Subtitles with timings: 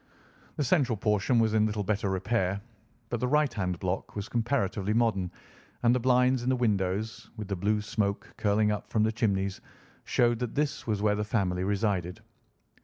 [0.55, 2.59] The central portion was in little better repair,
[3.09, 5.29] but the right hand block was comparatively modern,
[5.83, 9.61] and the blinds in the windows, with the blue smoke curling up from the chimneys,
[10.05, 12.19] showed that this was where the family resided.